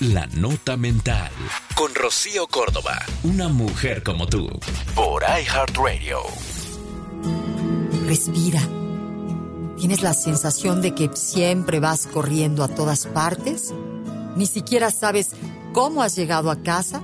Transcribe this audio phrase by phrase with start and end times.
[0.00, 1.30] La Nota Mental.
[1.76, 2.98] Con Rocío Córdoba.
[3.22, 4.48] Una mujer como tú.
[4.94, 6.20] Por iHeartRadio.
[8.06, 8.62] Respira.
[9.76, 13.74] ¿Tienes la sensación de que siempre vas corriendo a todas partes?
[14.36, 15.32] Ni siquiera sabes
[15.74, 17.02] cómo has llegado a casa,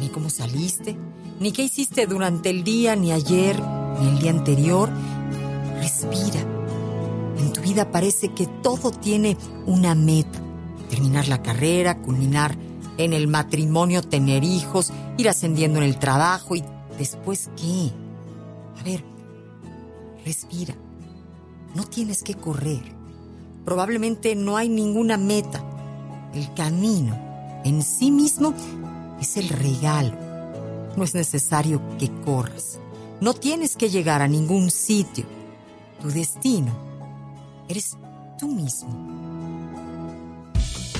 [0.00, 0.96] ni cómo saliste,
[1.40, 3.60] ni qué hiciste durante el día, ni ayer,
[4.00, 4.88] ni el día anterior.
[5.76, 6.40] Respira.
[7.36, 9.36] En tu vida parece que todo tiene
[9.66, 10.40] una meta
[10.90, 12.56] terminar la carrera, culminar
[12.98, 16.64] en el matrimonio, tener hijos, ir ascendiendo en el trabajo y
[16.98, 17.90] después qué.
[18.78, 19.04] A ver,
[20.24, 20.74] respira.
[21.74, 22.82] No tienes que correr.
[23.64, 25.64] Probablemente no hay ninguna meta.
[26.34, 27.16] El camino
[27.64, 28.52] en sí mismo
[29.20, 30.16] es el regalo.
[30.96, 32.80] No es necesario que corras.
[33.20, 35.24] No tienes que llegar a ningún sitio.
[36.02, 36.72] Tu destino
[37.68, 37.96] eres
[38.38, 39.29] tú mismo.